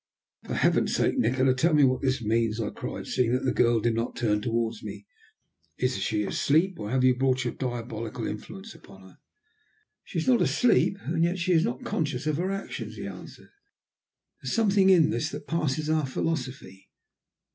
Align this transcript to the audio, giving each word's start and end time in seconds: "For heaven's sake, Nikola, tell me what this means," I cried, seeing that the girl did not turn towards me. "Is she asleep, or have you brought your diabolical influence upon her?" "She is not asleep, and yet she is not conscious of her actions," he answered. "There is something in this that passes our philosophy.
"For 0.45 0.55
heaven's 0.55 0.95
sake, 0.95 1.19
Nikola, 1.19 1.53
tell 1.53 1.75
me 1.75 1.83
what 1.83 2.01
this 2.01 2.23
means," 2.23 2.59
I 2.59 2.71
cried, 2.71 3.05
seeing 3.05 3.33
that 3.33 3.45
the 3.45 3.51
girl 3.53 3.79
did 3.79 3.93
not 3.93 4.15
turn 4.15 4.41
towards 4.41 4.81
me. 4.81 5.05
"Is 5.77 5.95
she 5.99 6.23
asleep, 6.23 6.79
or 6.79 6.89
have 6.89 7.03
you 7.03 7.13
brought 7.15 7.43
your 7.45 7.53
diabolical 7.53 8.25
influence 8.25 8.73
upon 8.73 9.03
her?" 9.03 9.17
"She 10.03 10.17
is 10.17 10.27
not 10.27 10.41
asleep, 10.41 10.97
and 11.03 11.23
yet 11.23 11.37
she 11.37 11.51
is 11.53 11.63
not 11.63 11.85
conscious 11.85 12.25
of 12.25 12.37
her 12.37 12.49
actions," 12.49 12.95
he 12.95 13.05
answered. 13.05 13.51
"There 14.41 14.45
is 14.45 14.53
something 14.55 14.89
in 14.89 15.11
this 15.11 15.29
that 15.29 15.45
passes 15.45 15.87
our 15.87 16.07
philosophy. 16.07 16.89